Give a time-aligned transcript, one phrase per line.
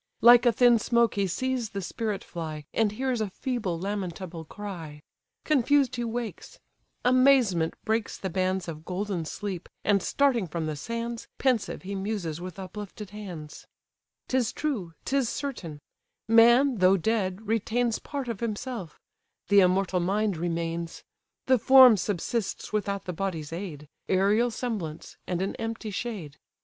[0.21, 5.03] Like a thin smoke he sees the spirit fly, And hears a feeble, lamentable cry.
[5.43, 6.57] Confused he wakes;
[7.05, 12.41] amazement breaks the bands Of golden sleep, and starting from the sands, Pensive he muses
[12.41, 13.67] with uplifted hands:
[14.27, 15.77] "'Tis true, 'tis certain;
[16.27, 18.99] man, though dead, retains Part of himself;
[19.49, 21.03] the immortal mind remains:
[21.45, 26.39] The form subsists without the body's aid, Aerial semblance, and an empty shade!